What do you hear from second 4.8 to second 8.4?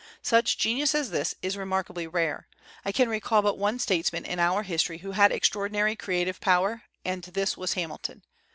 who had extraordinary creative power, and this was Hamilton.